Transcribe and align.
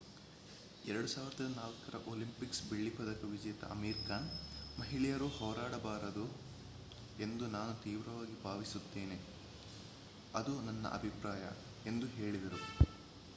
2004 0.85 1.49
ರ 1.91 2.07
ಒಲಿಂಪಿಕ್ಸ್ 2.07 2.61
ಬೆಳ್ಳಿ 2.69 2.91
ಪದಕ 2.91 3.27
ವಿಜೇತ 3.33 3.69
ಅಮೀರ್ 3.73 3.99
ಖಾನ್ 4.07 4.25
ಮಹಿಳೆಯರು 4.77 5.27
ಹೋರಾಡಬಾರದು 5.37 6.25
ಎಂದು 7.19 7.47
ನಾನು 7.51 7.75
ತೀವ್ರವಾಗಿ 7.85 8.37
ಭಾವಿಸುತ್ತೇನೆ 8.43 9.19
ಅದು 10.33 10.55
ನನ್ನ 10.67 10.87
ಅಭಿಪ್ರಾಯ 10.99 11.43
ಎಂದು 11.85 12.09
ಹೇಳಿದರು 12.17 12.61